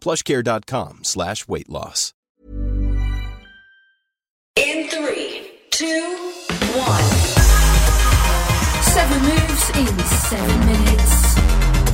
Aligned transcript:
plushcare.com 0.00 1.00
slash 1.04 1.46
weight 1.46 1.68
loss. 1.68 2.12
In 4.56 4.88
three, 4.88 5.50
two, 5.70 6.02
one. 6.74 7.10
Seven 8.82 9.22
moves 9.22 9.70
in 9.70 9.98
seven 10.04 10.60
minutes. 10.66 11.36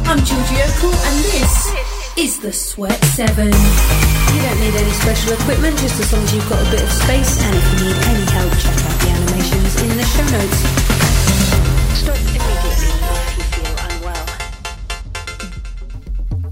I'm 0.09 0.19
Georgie 0.25 0.63
Okell 0.63 0.95
and 0.95 1.25
this 1.25 1.97
is 2.17 2.39
the 2.41 2.53
Sweat 2.53 3.03
7. 3.05 3.47
You 3.47 4.43
don't 4.43 4.61
need 4.61 4.75
any 4.75 4.91
special 4.91 5.33
equipment, 5.35 5.79
just 5.79 6.01
as 6.01 6.13
long 6.13 6.23
as 6.25 6.35
you've 6.35 6.49
got 6.49 6.67
a 6.67 6.71
bit 6.71 6.83
of 6.83 6.91
space. 6.91 7.43
And 7.43 7.57
if 7.57 7.65
you 7.73 7.87
need 7.87 7.97
any 7.97 8.25
help, 8.33 8.53
check 8.59 8.77
out 8.85 9.01
the 9.01 9.09
animations 9.11 9.83
in 9.83 9.97
the 9.97 10.05
show 10.05 10.25
notes. 10.31 10.76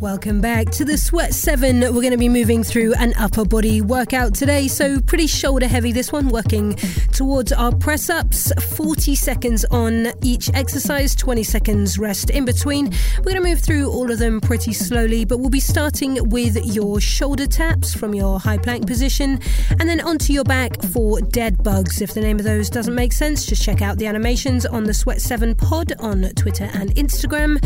Welcome 0.05 0.43
back 0.43 0.67
to 0.73 0.85
the 0.85 0.99
Sweat 0.99 1.33
7. 1.33 1.81
We're 1.81 1.91
going 1.93 2.11
to 2.11 2.19
be 2.19 2.29
moving 2.29 2.63
through 2.63 2.93
an 2.97 3.15
upper 3.19 3.43
body 3.47 3.81
workout 3.81 4.35
today, 4.35 4.69
so 4.69 5.01
pretty 5.01 5.27
shoulder 5.27 5.67
heavy 5.67 5.93
this 5.93 6.13
one, 6.13 6.29
working 6.29 6.75
towards 7.15 7.53
our 7.53 7.75
press 7.75 8.11
ups. 8.11 8.53
40 8.77 9.15
seconds 9.15 9.65
on 9.71 10.09
each 10.21 10.53
exercise, 10.53 11.15
20 11.15 11.43
seconds 11.43 11.99
rest 11.99 12.29
in 12.29 12.45
between. 12.45 12.91
We're 13.17 13.33
going 13.33 13.43
to 13.43 13.49
move 13.49 13.61
through 13.61 13.91
all 13.91 14.11
of 14.11 14.19
them 14.19 14.43
pretty 14.43 14.75
slowly, 14.75 15.25
but 15.25 15.39
we'll 15.39 15.49
be 15.49 15.59
starting 15.59 16.29
with 16.29 16.63
your 16.67 17.01
shoulder 17.01 17.47
taps 17.47 17.95
from 17.95 18.15
your 18.15 18.39
high 18.39 18.59
plank 18.59 18.87
position 18.87 19.41
and 19.71 19.89
then 19.89 20.03
onto 20.03 20.35
your 20.35 20.45
back 20.45 20.83
for 20.83 21.23
dead 21.23 21.63
bugs. 21.63 22.03
If 22.03 22.13
the 22.13 22.21
name 22.21 22.39
of 22.39 22.45
those 22.45 22.69
doesn't 22.69 22.95
make 22.95 23.15
sense, 23.15 23.47
just 23.47 23.63
check 23.63 23.81
out 23.81 23.97
the 23.97 24.07
animations 24.07 24.67
on 24.67 24.85
the 24.85 24.93
Sweat 24.93 25.23
7 25.23 25.55
pod 25.55 25.95
on 25.99 26.25
Twitter 26.37 26.69
and 26.75 26.95
Instagram. 26.95 27.59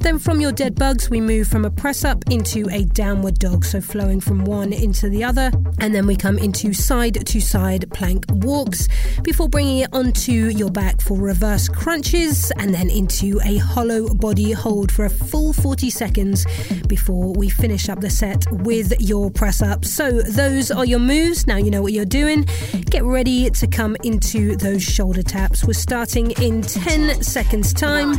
Then 0.00 0.18
from 0.18 0.40
your 0.40 0.52
dead 0.52 0.74
bugs, 0.74 1.10
we 1.10 1.20
move 1.20 1.48
from 1.48 1.66
a 1.66 1.81
press 1.82 2.04
up 2.04 2.22
into 2.30 2.68
a 2.70 2.84
downward 2.84 3.40
dog, 3.40 3.64
so 3.64 3.80
flowing 3.80 4.20
from 4.20 4.44
one 4.44 4.72
into 4.72 5.08
the 5.08 5.24
other. 5.24 5.50
And 5.80 5.92
then 5.92 6.06
we 6.06 6.14
come 6.14 6.38
into 6.38 6.72
side 6.72 7.26
to 7.26 7.40
side 7.40 7.90
plank 7.92 8.24
walks 8.28 8.86
before 9.24 9.48
bringing 9.48 9.78
it 9.78 9.88
onto 9.92 10.30
your 10.32 10.70
back 10.70 11.00
for 11.00 11.18
reverse 11.18 11.68
crunches 11.68 12.52
and 12.52 12.72
then 12.72 12.88
into 12.88 13.40
a 13.44 13.56
hollow 13.56 14.14
body 14.14 14.52
hold 14.52 14.92
for 14.92 15.06
a 15.06 15.10
full 15.10 15.52
40 15.52 15.90
seconds 15.90 16.46
before 16.86 17.32
we 17.32 17.48
finish 17.48 17.88
up 17.88 18.00
the 18.00 18.10
set 18.10 18.46
with 18.52 18.92
your 19.00 19.28
press 19.32 19.60
up. 19.60 19.84
So 19.84 20.22
those 20.22 20.70
are 20.70 20.84
your 20.84 21.00
moves. 21.00 21.48
Now 21.48 21.56
you 21.56 21.72
know 21.72 21.82
what 21.82 21.92
you're 21.92 22.04
doing. 22.04 22.46
Get 22.90 23.02
ready 23.02 23.50
to 23.50 23.66
come 23.66 23.96
into 24.04 24.54
those 24.54 24.84
shoulder 24.84 25.24
taps. 25.24 25.64
We're 25.64 25.72
starting 25.72 26.30
in 26.30 26.62
10 26.62 27.24
seconds 27.24 27.72
time. 27.72 28.12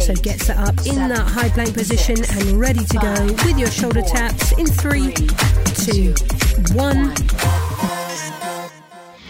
So 0.00 0.14
get 0.14 0.40
set 0.40 0.58
up 0.58 0.74
in 0.86 0.96
that 1.08 1.26
high 1.26 1.48
plank 1.48 1.72
position 1.74 2.16
and 2.30 2.60
ready 2.60 2.84
to 2.84 2.98
go 2.98 3.24
with 3.44 3.58
your 3.58 3.70
shoulder 3.70 4.02
taps 4.02 4.52
in 4.52 4.66
three, 4.66 5.14
two, 5.84 6.14
one. 6.74 7.14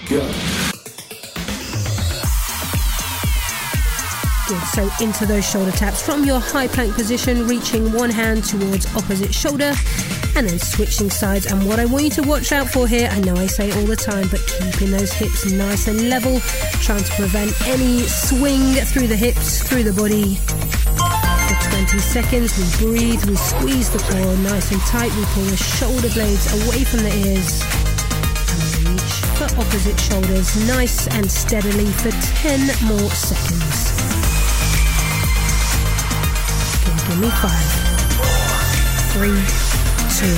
Good. 0.08 0.34
So 4.72 4.91
into 5.00 5.26
those 5.26 5.48
shoulder 5.48 5.70
taps 5.72 6.02
from 6.02 6.25
your 6.25 6.41
high 6.41 6.69
plank 6.69 6.94
position, 6.94 7.46
reaching 7.46 7.92
one 7.92 8.10
hand 8.10 8.44
towards 8.44 8.86
opposite 8.96 9.32
shoulder 9.32 9.72
and 10.36 10.48
then 10.48 10.58
switching 10.58 11.10
sides. 11.10 11.46
And 11.46 11.66
what 11.66 11.78
I 11.78 11.84
want 11.84 12.04
you 12.04 12.10
to 12.10 12.22
watch 12.22 12.52
out 12.52 12.68
for 12.68 12.86
here, 12.86 13.08
I 13.10 13.20
know 13.20 13.36
I 13.36 13.46
say 13.46 13.70
all 13.72 13.86
the 13.86 13.96
time, 13.96 14.28
but 14.28 14.40
keeping 14.46 14.90
those 14.90 15.12
hips 15.12 15.50
nice 15.50 15.86
and 15.86 16.08
level, 16.08 16.40
trying 16.82 17.04
to 17.04 17.12
prevent 17.12 17.52
any 17.68 18.02
swing 18.02 18.74
through 18.84 19.06
the 19.06 19.16
hips, 19.16 19.62
through 19.62 19.84
the 19.84 19.92
body. 19.92 20.36
For 21.46 21.70
20 21.70 21.98
seconds, 21.98 22.56
we 22.58 22.86
breathe, 22.86 23.24
we 23.26 23.36
squeeze 23.36 23.90
the 23.90 23.98
core 23.98 24.36
nice 24.38 24.72
and 24.72 24.80
tight, 24.82 25.14
we 25.16 25.24
pull 25.26 25.44
the 25.44 25.56
shoulder 25.56 26.08
blades 26.10 26.46
away 26.66 26.84
from 26.84 27.00
the 27.00 27.14
ears. 27.14 27.62
And 28.64 28.88
reach 28.90 29.14
for 29.38 29.44
opposite 29.60 29.98
shoulders, 30.00 30.56
nice 30.66 31.06
and 31.08 31.30
steadily 31.30 31.86
for 31.86 32.10
10 32.10 32.66
more 32.88 33.10
seconds. 33.10 33.92
Okay, 36.80 37.08
give 37.08 37.20
me 37.20 37.30
five, 37.30 37.70
three, 39.12 39.63
two, 40.24 40.30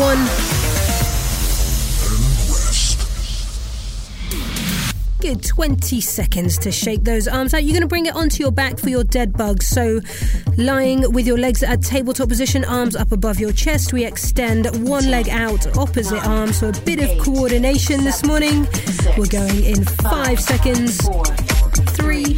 one. 0.00 0.28
Good 5.20 5.42
20 5.42 6.00
seconds 6.00 6.58
to 6.58 6.70
shake 6.70 7.02
those 7.02 7.26
arms 7.26 7.54
out. 7.54 7.64
You're 7.64 7.72
going 7.72 7.82
to 7.82 7.88
bring 7.88 8.06
it 8.06 8.14
onto 8.14 8.42
your 8.42 8.52
back 8.52 8.78
for 8.78 8.90
your 8.90 9.02
dead 9.02 9.32
bugs. 9.32 9.66
So, 9.66 10.00
lying 10.56 11.12
with 11.12 11.26
your 11.26 11.38
legs 11.38 11.64
at 11.64 11.82
tabletop 11.82 12.28
position, 12.28 12.64
arms 12.64 12.94
up 12.94 13.10
above 13.12 13.40
your 13.40 13.52
chest, 13.52 13.92
we 13.92 14.04
extend 14.04 14.66
one 14.88 15.10
leg 15.10 15.28
out, 15.28 15.76
opposite 15.76 16.24
arm. 16.24 16.52
So, 16.52 16.68
a 16.68 16.72
bit 16.72 17.00
of 17.00 17.24
coordination 17.24 18.04
this 18.04 18.24
morning. 18.24 18.68
We're 19.16 19.26
going 19.26 19.64
in 19.64 19.84
five 19.84 20.40
seconds. 20.40 20.98
Three, 21.96 22.36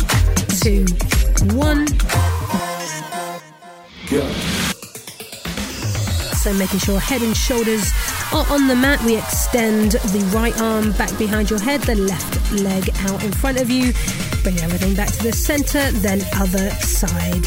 two, 0.61 0.87
one. 1.57 1.87
So 6.45 6.53
making 6.53 6.81
sure 6.81 7.01
head 7.01 7.23
and 7.23 7.35
shoulders 7.35 7.91
are 8.31 8.45
on 8.53 8.69
the 8.69 8.77
mat. 8.77 9.03
We 9.03 9.17
extend 9.17 9.93
the 9.93 10.31
right 10.37 10.55
arm 10.61 10.93
back 10.93 11.17
behind 11.17 11.49
your 11.49 11.59
head, 11.59 11.81
the 11.81 11.95
left 11.95 12.53
leg 12.53 12.91
out 13.09 13.25
in 13.25 13.33
front 13.33 13.59
of 13.59 13.71
you. 13.71 13.95
Bring 14.43 14.59
everything 14.59 14.95
back 14.95 15.11
to 15.13 15.23
the 15.23 15.33
center, 15.33 15.91
then 16.01 16.21
other 16.35 16.69
side. 16.81 17.47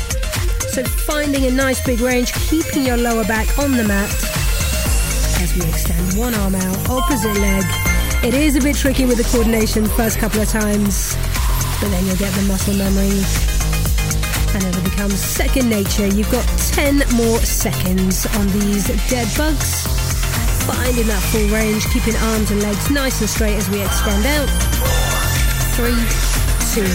So 0.73 0.83
finding 0.83 1.45
a 1.45 1.51
nice 1.51 1.85
big 1.85 1.99
range, 1.99 2.33
keeping 2.49 2.85
your 2.85 2.97
lower 2.97 3.23
back 3.25 3.59
on 3.59 3.77
the 3.77 3.83
mat 3.83 4.09
as 5.43 5.55
we 5.55 5.69
extend 5.69 6.17
one 6.17 6.33
arm 6.33 6.55
out, 6.55 6.89
opposite 6.89 7.37
leg. 7.37 7.65
It 8.23 8.33
is 8.33 8.55
a 8.55 8.61
bit 8.61 8.77
tricky 8.77 9.05
with 9.05 9.19
the 9.19 9.25
coordination 9.25 9.85
first 9.85 10.17
couple 10.17 10.41
of 10.41 10.49
times, 10.49 11.15
but 11.79 11.89
then 11.89 12.03
you'll 12.07 12.17
get 12.17 12.33
the 12.33 12.41
muscle 12.47 12.73
memory 12.73 13.56
and 14.53 14.63
it'll 14.63 14.83
become 14.83 15.09
second 15.09 15.69
nature. 15.69 16.07
You've 16.07 16.31
got 16.31 16.45
10 16.73 16.97
more 17.15 17.39
seconds 17.39 18.25
on 18.37 18.47
these 18.47 18.87
dead 19.09 19.27
bugs. 19.37 19.87
Finding 20.65 21.07
that 21.07 21.21
full 21.31 21.47
range, 21.47 21.85
keeping 21.91 22.15
arms 22.15 22.51
and 22.51 22.61
legs 22.61 22.89
nice 22.89 23.21
and 23.21 23.29
straight 23.29 23.55
as 23.55 23.69
we 23.69 23.81
extend 23.81 24.25
out. 24.25 24.49
Three, 25.75 25.95
two, 26.73 26.87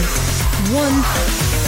one. 0.74 1.61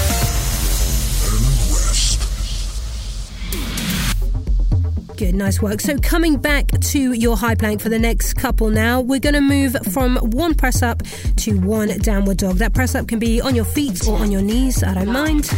Good, 5.16 5.36
nice 5.36 5.62
work. 5.62 5.80
So, 5.80 5.96
coming 5.98 6.38
back 6.38 6.66
to 6.66 7.12
your 7.12 7.36
high 7.36 7.54
plank 7.54 7.80
for 7.80 7.88
the 7.88 8.00
next 8.00 8.34
couple 8.34 8.68
now, 8.68 9.00
we're 9.00 9.20
going 9.20 9.34
to 9.34 9.40
move 9.40 9.76
from 9.92 10.16
one 10.16 10.54
press 10.54 10.82
up 10.82 11.02
to 11.36 11.56
one 11.60 11.88
downward 11.98 12.38
dog. 12.38 12.56
That 12.56 12.74
press 12.74 12.96
up 12.96 13.06
can 13.06 13.20
be 13.20 13.40
on 13.40 13.54
your 13.54 13.64
feet 13.64 14.08
or 14.08 14.18
on 14.18 14.32
your 14.32 14.42
knees, 14.42 14.82
I 14.82 14.94
don't 14.94 15.12
mind. 15.12 15.48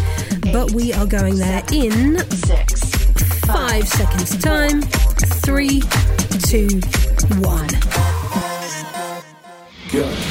But 0.53 0.73
we 0.73 0.93
are 0.93 1.07
going 1.07 1.37
there 1.37 1.63
in 1.73 2.19
five 3.47 3.89
seconds' 3.89 4.37
time. 4.43 4.83
Three, 5.43 5.81
two, 6.43 6.69
one. 7.41 7.71
So, 9.91 10.26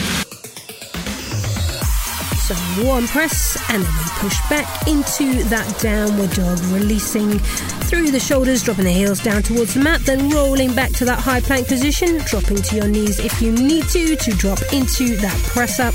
one 2.83 3.07
press, 3.07 3.57
and 3.69 3.83
then 3.83 3.94
we 3.94 4.04
push 4.19 4.38
back 4.50 4.88
into 4.88 5.44
that 5.45 5.80
downward 5.80 6.31
dog, 6.31 6.60
releasing 6.72 7.39
through 7.88 8.12
the 8.12 8.19
shoulders, 8.19 8.63
dropping 8.63 8.86
the 8.86 8.92
heels 8.92 9.22
down 9.22 9.42
towards 9.44 9.74
the 9.74 9.80
mat, 9.80 10.01
then 10.01 10.30
rolling 10.30 10.74
back 10.74 10.92
to 10.92 11.06
that 11.06 11.19
high 11.19 11.39
plank 11.39 11.68
position, 11.68 12.18
dropping 12.25 12.57
to 12.57 12.75
your 12.75 12.88
knees 12.88 13.19
if 13.19 13.42
you 13.42 13.51
need 13.51 13.88
to, 13.89 14.16
to 14.16 14.31
drop 14.31 14.60
into 14.74 15.16
that 15.18 15.38
press 15.44 15.80
up, 15.80 15.94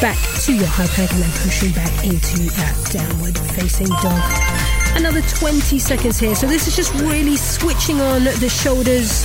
back 0.00 0.18
to 0.42 0.52
your 0.52 0.66
high 0.66 0.86
plank, 0.88 1.12
and 1.12 1.22
then 1.22 1.30
pushing 1.42 1.72
back 1.72 2.04
into 2.04 2.50
that 2.56 2.76
downward 2.92 3.38
facing 3.54 3.88
dog. 4.02 4.22
Another 4.96 5.22
20 5.22 5.78
seconds 5.78 6.18
here. 6.18 6.34
So 6.34 6.46
this 6.46 6.68
is 6.68 6.76
just 6.76 6.94
really 6.94 7.36
switching 7.36 8.00
on 8.00 8.24
the 8.24 8.48
shoulders, 8.48 9.24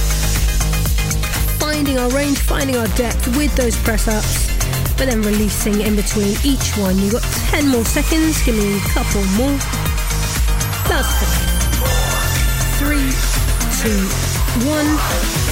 finding 1.59 1.99
our 1.99 2.09
range, 2.09 2.39
finding 2.39 2.77
our 2.77 2.87
depth 2.95 3.35
with 3.37 3.55
those 3.55 3.75
press 3.77 4.07
ups, 4.07 4.48
but 4.99 5.07
then 5.07 5.21
releasing 5.21 5.79
in 5.79 5.95
between 5.95 6.35
each 6.43 6.75
one. 6.75 6.97
You've 6.97 7.13
got 7.13 7.23
10 7.23 7.69
more 7.69 7.85
seconds. 7.85 8.43
Give 8.43 8.55
me 8.55 8.75
a 8.75 8.79
couple 8.81 9.23
more. 9.39 9.57
Five. 10.89 11.05
Three, 12.77 13.09
two, 13.79 14.67
one. 14.67 15.48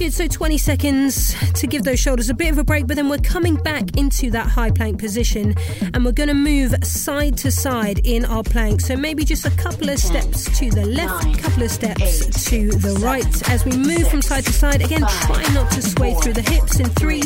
Good, 0.00 0.14
so 0.14 0.26
20 0.26 0.56
seconds 0.56 1.34
to 1.52 1.66
give 1.66 1.82
those 1.82 2.00
shoulders 2.00 2.30
a 2.30 2.34
bit 2.34 2.50
of 2.50 2.56
a 2.56 2.64
break, 2.64 2.86
but 2.86 2.96
then 2.96 3.10
we're 3.10 3.18
coming 3.18 3.54
back 3.54 3.98
into 3.98 4.30
that 4.30 4.46
high 4.46 4.70
plank 4.70 4.98
position 4.98 5.54
and 5.92 6.06
we're 6.06 6.12
going 6.12 6.30
to 6.30 6.34
move 6.34 6.74
side 6.82 7.36
to 7.36 7.50
side 7.50 8.00
in 8.06 8.24
our 8.24 8.42
plank. 8.42 8.80
So 8.80 8.96
maybe 8.96 9.26
just 9.26 9.44
a 9.44 9.50
couple 9.50 9.90
of 9.90 9.98
steps 9.98 10.58
to 10.58 10.70
the 10.70 10.86
left, 10.86 11.26
a 11.26 11.42
couple 11.42 11.64
of 11.64 11.70
steps 11.70 12.48
to 12.48 12.70
the 12.70 12.98
right. 13.04 13.50
As 13.50 13.66
we 13.66 13.76
move 13.76 14.08
from 14.08 14.22
side 14.22 14.46
to 14.46 14.52
side, 14.54 14.80
again, 14.80 15.02
try 15.02 15.42
not 15.52 15.70
to 15.72 15.82
sway 15.82 16.14
through 16.14 16.32
the 16.32 16.50
hips 16.50 16.80
in 16.80 16.86
three, 16.96 17.20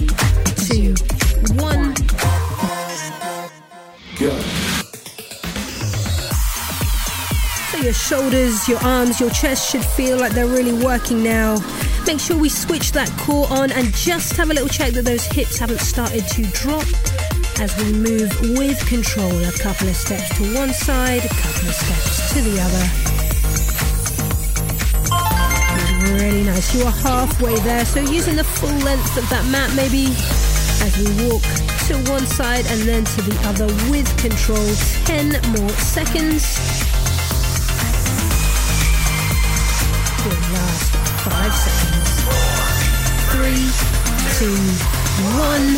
two, 0.67 0.97
one. 1.55 1.95
Go. 4.19 4.37
So 7.71 7.79
your 7.79 7.93
shoulders, 7.93 8.69
your 8.69 8.81
arms, 8.81 9.21
your 9.21 9.31
chest 9.31 9.71
should 9.71 9.85
feel 9.85 10.19
like 10.19 10.33
they're 10.33 10.49
really 10.49 10.85
working 10.85 11.23
now. 11.23 11.61
Make 12.07 12.21
sure 12.21 12.37
we 12.39 12.49
switch 12.49 12.93
that 12.93 13.11
core 13.19 13.47
on 13.51 13.73
and 13.73 13.93
just 13.93 14.37
have 14.37 14.51
a 14.51 14.55
little 14.55 14.69
check 14.69 14.93
that 14.93 15.05
those 15.05 15.25
hips 15.25 15.59
haven't 15.59 15.81
started 15.81 16.25
to 16.29 16.43
drop 16.53 16.87
as 17.59 17.77
we 17.79 17.93
move 17.93 18.31
with 18.57 18.79
control. 18.87 19.33
A 19.45 19.53
couple 19.53 19.89
of 19.89 19.97
steps 19.97 20.29
to 20.37 20.55
one 20.55 20.73
side, 20.73 21.25
a 21.25 21.29
couple 21.29 21.69
of 21.69 21.75
steps 21.75 22.33
to 22.35 22.41
the 22.41 22.61
other. 22.61 22.85
Really 26.15 26.45
nice. 26.45 26.73
You 26.75 26.85
are 26.85 26.93
halfway 26.93 27.57
there, 27.61 27.85
so 27.85 28.01
using 28.01 28.37
the 28.37 28.45
full 28.45 28.77
length 28.85 29.17
of 29.17 29.29
that 29.31 29.45
mat 29.51 29.75
maybe 29.75 30.15
as 30.87 30.97
we 30.99 31.11
walk 31.27 31.43
to 31.89 31.97
one 32.13 32.27
side 32.27 32.65
and 32.67 32.83
then 32.83 33.05
to 33.05 33.23
the 33.23 33.37
other 33.49 33.67
with 33.91 34.07
control. 34.19 34.65
10 35.07 35.31
more 35.53 35.71
seconds. 35.71 36.84
Five 41.25 41.55
seconds 41.55 42.15
three, 43.35 43.67
two, 44.39 44.55
one. 45.35 45.77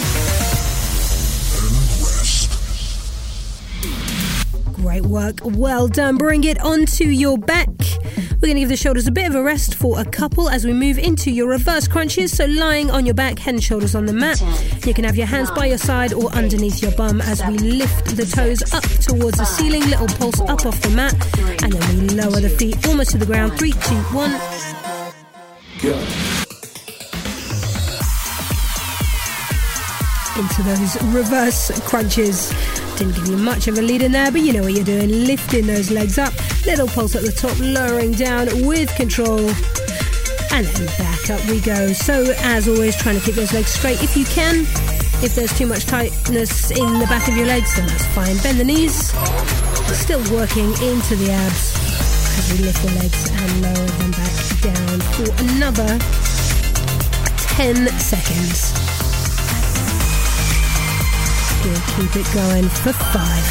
Great 4.75 5.07
work. 5.07 5.41
Well 5.43 5.89
done. 5.89 6.17
Bring 6.17 6.45
it 6.45 6.61
onto 6.61 7.05
your 7.05 7.39
back. 7.39 7.69
We're 7.69 8.49
going 8.49 8.57
to 8.57 8.61
give 8.61 8.69
the 8.69 8.77
shoulders 8.77 9.07
a 9.07 9.13
bit 9.13 9.27
of 9.27 9.35
a 9.35 9.43
rest 9.43 9.75
for 9.75 9.99
a 9.99 10.05
couple 10.05 10.51
as 10.51 10.67
we 10.67 10.75
move 10.75 10.99
into 10.99 11.31
your 11.31 11.49
reverse 11.49 11.89
crunches. 11.89 12.37
So, 12.37 12.45
lying 12.45 12.91
on 12.91 13.07
your 13.07 13.15
back, 13.15 13.39
head 13.39 13.55
and 13.55 13.65
shoulders 13.65 13.95
on 13.95 14.05
the 14.05 14.13
mat. 14.13 14.41
You 14.85 14.93
can 14.93 15.05
have 15.05 15.17
your 15.17 15.27
hands 15.27 15.51
by 15.51 15.67
your 15.67 15.79
side 15.79 16.13
or 16.13 16.31
underneath 16.33 16.83
your 16.83 16.93
bum 16.93 17.23
as 17.23 17.43
we 17.47 17.57
lift 17.57 18.17
the 18.17 18.27
toes 18.27 18.63
up 18.75 18.85
towards 19.01 19.39
the 19.39 19.47
ceiling. 19.47 19.83
Little 19.89 20.09
pulse 20.09 20.41
up 20.43 20.67
off 20.67 20.81
the 20.83 20.91
mat. 20.91 21.15
And 21.63 21.73
then 21.73 22.01
we 22.01 22.09
lower 22.09 22.41
the 22.41 22.51
feet 22.51 22.87
almost 22.87 23.13
to 23.13 23.19
the 23.19 23.27
ground. 23.27 23.59
Three, 23.59 23.73
two, 23.73 23.97
one. 24.13 24.33
Go. 25.83 26.37
into 30.37 30.63
those 30.63 31.03
reverse 31.05 31.71
crunches. 31.89 32.51
Didn't 32.97 33.15
give 33.15 33.29
you 33.29 33.37
much 33.37 33.69
of 33.69 33.79
a 33.79 33.83
lead 33.83 34.03
in 34.03 34.13
there, 34.13 34.31
but 34.31 34.43
you 34.43 34.53
know 34.53 34.63
what 34.63 34.73
you're 34.73 34.85
doing. 34.85 35.09
Lifting 35.27 35.67
those 35.67 35.91
legs 35.91 36.19
up, 36.19 36.33
little 36.67 36.87
pulse 36.89 37.17
at 37.17 37.23
the 37.23 37.33
top, 37.33 37.59
lowering 37.59 38.13
down 38.13 38.47
with 38.67 38.95
control. 38.97 39.41
And 40.53 40.67
then 40.67 40.87
back 40.99 41.31
up 41.31 41.45
we 41.49 41.61
go. 41.61 41.93
So, 41.93 42.35
as 42.39 42.69
always, 42.69 42.97
trying 42.97 43.19
to 43.19 43.25
keep 43.25 43.35
those 43.35 43.53
legs 43.53 43.71
straight 43.71 44.03
if 44.03 44.17
you 44.17 44.25
can. 44.27 44.61
If 45.23 45.35
there's 45.35 45.57
too 45.57 45.67
much 45.67 45.87
tightness 45.87 46.71
in 46.71 46.99
the 46.99 47.07
back 47.07 47.29
of 47.29 47.37
your 47.37 47.47
legs, 47.47 47.75
then 47.77 47.87
that's 47.87 48.07
fine. 48.07 48.37
Bend 48.39 48.59
the 48.59 48.65
knees. 48.65 49.13
Still 49.99 50.21
working 50.33 50.67
into 50.83 51.17
the 51.17 51.31
abs 51.31 51.86
as 52.39 52.53
we 52.53 52.59
lift 52.65 52.83
the 52.83 52.93
legs 53.01 53.31
and 53.31 53.63
lower 53.63 53.87
them 53.99 54.11
back 54.13 54.37
down 54.61 55.01
for 55.15 55.29
another 55.45 55.99
10 57.57 57.89
seconds. 57.99 58.73
Keep 61.97 62.17
it 62.17 62.35
going 62.35 62.69
for 62.69 62.93
five, 62.93 63.45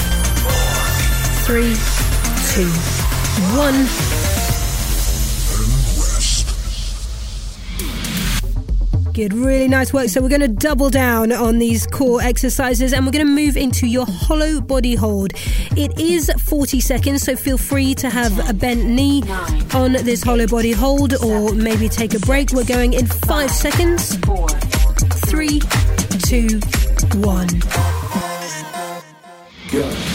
three, 1.46 1.76
two, 2.54 2.70
one. 3.58 4.25
Good, 9.16 9.34
really 9.34 9.70
nice 9.70 9.94
work. 9.94 10.10
So, 10.10 10.22
we're 10.22 10.28
going 10.28 10.42
to 10.42 10.50
double 10.50 10.90
down 10.90 11.32
on 11.32 11.58
these 11.58 11.88
core 11.88 12.22
exercises 12.22 12.92
and 12.92 13.06
we're 13.06 13.14
going 13.14 13.26
to 13.26 13.32
move 13.32 13.56
into 13.56 13.88
your 13.88 14.06
hollow 14.06 14.60
body 14.60 14.94
hold. 14.94 15.32
It 15.78 15.98
is 15.98 16.30
40 16.38 16.82
seconds, 16.82 17.24
so 17.24 17.38
feel 17.38 17.58
free 17.58 17.96
to 17.96 18.10
have 18.10 18.50
a 18.50 18.54
bent 18.54 18.84
knee 18.84 19.24
on 19.74 19.94
this 19.94 20.22
hollow 20.22 20.48
body 20.48 20.74
hold 20.74 21.14
or 21.24 21.54
maybe 21.54 21.88
take 21.88 22.14
a 22.14 22.20
break. 22.20 22.52
We're 22.52 22.66
going 22.66 22.92
in 22.92 23.06
five 23.06 23.52
seconds. 23.52 24.18
Three, 25.30 25.62
two, 26.26 26.60
one. 27.22 27.48
Go. 29.72 30.15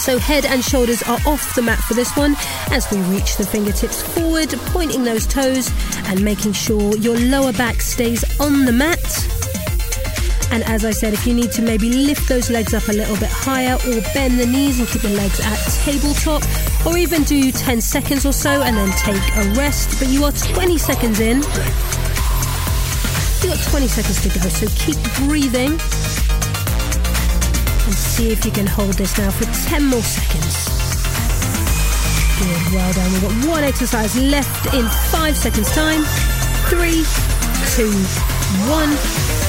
So 0.00 0.16
head 0.18 0.46
and 0.46 0.64
shoulders 0.64 1.02
are 1.02 1.18
off 1.26 1.54
the 1.54 1.60
mat 1.60 1.78
for 1.80 1.92
this 1.92 2.16
one 2.16 2.34
as 2.70 2.90
we 2.90 2.98
reach 3.14 3.36
the 3.36 3.44
fingertips 3.44 4.00
forward, 4.00 4.48
pointing 4.72 5.04
those 5.04 5.26
toes 5.26 5.70
and 6.06 6.24
making 6.24 6.54
sure 6.54 6.96
your 6.96 7.18
lower 7.18 7.52
back 7.52 7.82
stays 7.82 8.24
on 8.40 8.64
the 8.64 8.72
mat. 8.72 8.98
And 10.50 10.62
as 10.64 10.86
I 10.86 10.90
said, 10.90 11.12
if 11.12 11.26
you 11.26 11.34
need 11.34 11.52
to 11.52 11.60
maybe 11.60 11.92
lift 11.92 12.30
those 12.30 12.48
legs 12.48 12.72
up 12.72 12.88
a 12.88 12.92
little 12.92 13.16
bit 13.18 13.28
higher 13.28 13.74
or 13.74 14.00
bend 14.14 14.40
the 14.40 14.46
knees 14.46 14.78
and 14.78 14.88
keep 14.88 15.02
the 15.02 15.10
legs 15.10 15.38
at 15.38 15.58
tabletop, 15.84 16.42
or 16.86 16.96
even 16.96 17.22
do 17.22 17.52
10 17.52 17.82
seconds 17.82 18.24
or 18.24 18.32
so 18.32 18.62
and 18.62 18.78
then 18.78 18.90
take 18.92 19.22
a 19.36 19.52
rest. 19.52 19.98
But 19.98 20.08
you 20.08 20.24
are 20.24 20.32
20 20.32 20.78
seconds 20.78 21.20
in. 21.20 21.36
You've 23.42 23.52
got 23.52 23.70
20 23.70 23.86
seconds 23.86 24.22
to 24.22 24.28
go, 24.30 24.48
so 24.48 24.66
keep 24.76 24.96
breathing 25.28 25.78
and 27.90 27.98
see 27.98 28.30
if 28.30 28.44
you 28.44 28.52
can 28.52 28.68
hold 28.68 28.94
this 28.94 29.18
now 29.18 29.32
for 29.32 29.46
10 29.68 29.84
more 29.84 30.00
seconds. 30.00 30.68
Good, 32.38 32.72
well 32.72 32.92
done. 32.92 33.12
We've 33.12 33.22
got 33.22 33.48
one 33.48 33.64
exercise 33.64 34.14
left 34.16 34.72
in 34.72 34.86
five 35.10 35.36
seconds' 35.36 35.72
time. 35.74 36.04
Three, 36.70 37.02
two, 37.74 37.90
one. 38.70 39.39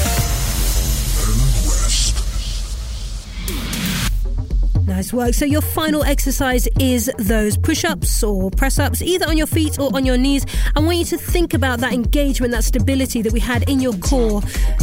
Nice 5.01 5.13
work. 5.13 5.33
So, 5.33 5.45
your 5.45 5.61
final 5.61 6.03
exercise 6.03 6.67
is 6.79 7.09
those 7.17 7.57
push 7.57 7.83
ups 7.83 8.21
or 8.21 8.51
press 8.51 8.77
ups, 8.77 9.01
either 9.01 9.27
on 9.27 9.35
your 9.35 9.47
feet 9.47 9.79
or 9.79 9.89
on 9.95 10.05
your 10.05 10.15
knees. 10.15 10.45
I 10.75 10.79
want 10.79 10.97
you 10.99 11.05
to 11.05 11.17
think 11.17 11.55
about 11.55 11.79
that 11.79 11.91
engagement, 11.91 12.51
that 12.51 12.63
stability 12.63 13.23
that 13.23 13.33
we 13.33 13.39
had 13.39 13.67
in 13.67 13.79
your 13.79 13.93
core 13.93 14.41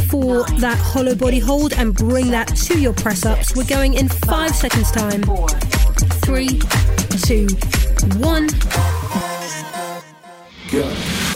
for 0.09 0.43
that 0.59 0.77
hollow 0.77 1.15
body 1.15 1.39
hold 1.39 1.71
and 1.71 1.95
bring 1.95 2.31
that 2.31 2.49
to 2.67 2.77
your 2.77 2.91
press 2.91 3.25
ups. 3.25 3.55
We're 3.55 3.63
going 3.63 3.93
in 3.93 4.09
five 4.09 4.53
seconds' 4.53 4.91
time. 4.91 5.23
Three, 6.25 6.59
two, 7.23 7.47
one. 8.19 8.47
Go. 10.69 11.29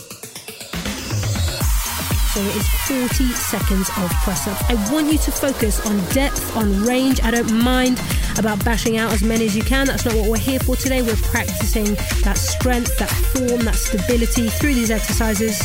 So 2.34 2.42
it 2.42 2.56
is 2.58 2.68
40 3.08 3.26
seconds 3.32 3.90
of 3.98 4.12
press 4.24 4.46
ups. 4.46 4.62
I 4.68 4.74
want 4.92 5.10
you 5.10 5.20
to 5.20 5.32
focus 5.32 5.86
on 5.86 6.04
depth, 6.14 6.58
on 6.58 6.84
range. 6.84 7.22
I 7.24 7.32
don't 7.32 7.64
mind 7.64 7.98
about 8.38 8.64
bashing 8.64 8.98
out 8.98 9.12
as 9.12 9.24
many 9.24 9.46
as 9.46 9.56
you 9.56 9.64
can. 9.64 9.88
That's 9.88 10.06
not 10.06 10.16
what 10.16 10.30
we're 10.30 10.38
here 10.38 10.60
for 10.60 10.76
today. 10.76 11.02
We're 11.02 11.16
practicing 11.16 11.96
that 12.24 12.38
strength, 12.38 12.98
that 13.00 13.10
form, 13.10 13.66
that 13.66 13.76
stability 13.76 14.50
through 14.50 14.74
these 14.76 14.92
exercises. 14.92 15.58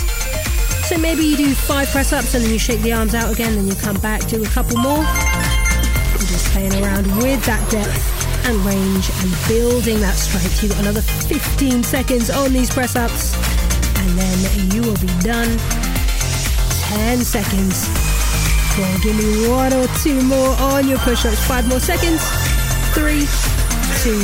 So 0.89 0.97
maybe 0.97 1.23
you 1.23 1.37
do 1.37 1.55
five 1.55 1.89
press 1.89 2.13
ups 2.13 2.35
and 2.35 2.45
then 2.45 2.51
you 2.51 2.59
shake 2.59 2.81
the 2.81 2.93
arms 2.93 3.15
out 3.15 3.33
again, 3.33 3.55
then 3.55 3.69
you 3.69 3.75
come 3.75 4.01
back, 4.01 4.27
do 4.27 4.43
a 4.43 4.47
couple 4.49 4.79
more. 4.79 5.05
And 5.05 6.27
just 6.27 6.47
playing 6.53 6.73
around 6.83 7.07
with 7.23 7.45
that 7.45 7.71
depth 7.71 8.19
and 8.47 8.57
range 8.65 9.11
and 9.21 9.31
building 9.49 10.01
that 10.01 10.15
strength. 10.15 10.63
You've 10.63 10.73
got 10.73 10.81
another 10.81 11.03
15 11.03 11.83
seconds 11.83 12.31
on 12.31 12.53
these 12.53 12.71
press 12.71 12.97
ups, 12.97 13.35
and 13.99 14.19
then 14.19 14.73
you 14.73 14.83
will 14.83 14.97
be 14.97 15.13
done. 15.21 15.59
10 16.89 17.19
seconds. 17.21 17.87
On, 18.81 19.01
give 19.01 19.17
me 19.17 19.49
one 19.49 19.73
or 19.75 19.87
two 19.99 20.23
more 20.23 20.57
on 20.73 20.89
your 20.89 20.99
push 20.99 21.27
ups. 21.27 21.47
Five 21.47 21.69
more 21.69 21.81
seconds. 21.81 22.48
Three, 22.99 23.27
two, 24.03 24.19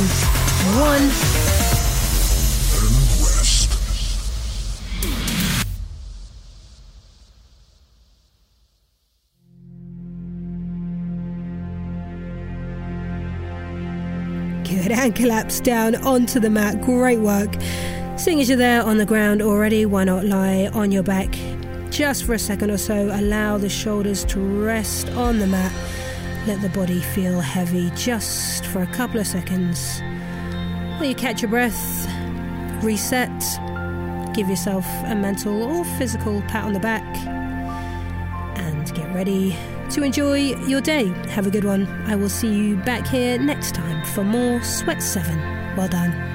one. 0.77 1.07
Good, 14.65 14.91
and 14.91 15.15
collapse 15.15 15.61
down 15.61 15.95
onto 15.95 16.41
the 16.41 16.49
mat. 16.49 16.81
Great 16.81 17.19
work. 17.19 17.55
Seeing 18.17 18.41
as 18.41 18.49
you're 18.49 18.57
there 18.57 18.83
on 18.83 18.97
the 18.97 19.05
ground 19.05 19.41
already, 19.41 19.85
why 19.85 20.03
not 20.03 20.25
lie 20.25 20.69
on 20.73 20.91
your 20.91 21.03
back 21.03 21.33
just 21.91 22.25
for 22.25 22.33
a 22.33 22.39
second 22.39 22.71
or 22.71 22.77
so? 22.77 23.09
Allow 23.13 23.57
the 23.57 23.69
shoulders 23.69 24.25
to 24.25 24.39
rest 24.41 25.07
on 25.11 25.39
the 25.39 25.47
mat. 25.47 25.71
Let 26.47 26.61
the 26.61 26.69
body 26.69 27.01
feel 27.01 27.39
heavy 27.39 27.89
just 27.95 28.67
for 28.67 28.83
a 28.83 28.87
couple 28.87 29.19
of 29.19 29.25
seconds. 29.25 29.99
While 30.97 31.05
you 31.05 31.15
catch 31.15 31.41
your 31.41 31.49
breath, 31.49 32.07
reset, 32.83 33.31
give 34.35 34.47
yourself 34.47 34.85
a 35.05 35.15
mental 35.15 35.63
or 35.63 35.83
physical 35.97 36.43
pat 36.43 36.65
on 36.65 36.73
the 36.73 36.79
back, 36.79 37.03
and 38.57 38.93
get 38.93 39.11
ready 39.11 39.57
to 39.89 40.03
enjoy 40.03 40.53
your 40.67 40.81
day. 40.81 41.07
Have 41.29 41.47
a 41.47 41.49
good 41.49 41.65
one. 41.65 41.87
I 42.05 42.15
will 42.15 42.29
see 42.29 42.53
you 42.53 42.75
back 42.77 43.07
here 43.07 43.39
next 43.39 43.73
time 43.73 44.05
for 44.05 44.23
more 44.23 44.61
Sweat 44.61 45.01
7. 45.01 45.35
Well 45.75 45.87
done. 45.87 46.34